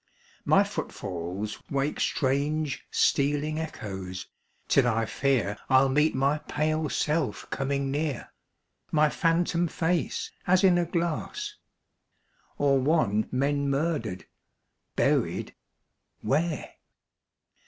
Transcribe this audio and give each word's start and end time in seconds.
My 0.45 0.63
footfalls 0.63 1.61
wake 1.69 1.99
Strange 1.99 2.87
stealing 2.89 3.59
echoes, 3.59 4.25
till 4.67 4.87
I 4.87 5.05
fear 5.05 5.59
I'll 5.69 5.89
meet 5.89 6.15
my 6.15 6.39
pale 6.39 6.89
self 6.89 7.47
coming 7.51 7.91
near; 7.91 8.31
My 8.91 9.09
phantom 9.11 9.67
face 9.67 10.31
as 10.47 10.63
in 10.63 10.79
a 10.79 10.85
glass; 10.87 11.55
Or 12.57 12.79
one 12.79 13.29
men 13.31 13.69
murdered, 13.69 14.25
buried 14.95 15.53
where? 16.21 16.73